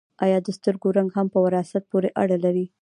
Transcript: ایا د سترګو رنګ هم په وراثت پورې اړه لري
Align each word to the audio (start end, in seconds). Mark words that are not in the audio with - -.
ایا 0.25 0.37
د 0.43 0.47
سترګو 0.57 0.87
رنګ 0.97 1.09
هم 1.17 1.27
په 1.33 1.39
وراثت 1.45 1.83
پورې 1.91 2.09
اړه 2.21 2.37
لري 2.45 2.65